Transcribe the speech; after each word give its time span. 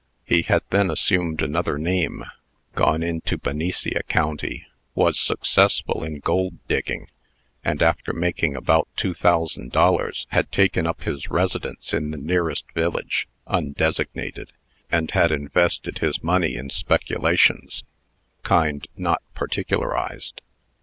He 0.25 0.41
had 0.41 0.63
then 0.71 0.89
assumed 0.89 1.43
another 1.43 1.77
name, 1.77 2.25
gone 2.73 3.03
into 3.03 3.37
Benicia 3.37 4.01
County, 4.07 4.65
was 4.95 5.19
successful 5.19 6.03
in 6.03 6.17
gold 6.21 6.57
digging, 6.67 7.09
and, 7.63 7.83
after 7.83 8.11
making 8.11 8.55
about 8.55 8.87
two 8.95 9.13
thousand 9.13 9.71
dollars, 9.71 10.25
had 10.31 10.51
taken 10.51 10.87
up 10.87 11.03
his 11.03 11.29
residence 11.29 11.93
in 11.93 12.09
the 12.09 12.17
nearest 12.17 12.65
village 12.71 13.27
(undesignated), 13.45 14.47
and 14.91 15.11
had 15.11 15.31
invested 15.31 15.99
his 15.99 16.23
money 16.23 16.55
in 16.55 16.71
speculations 16.71 17.83
(kind 18.41 18.87
not 18.97 19.21
particularized). 19.35 20.41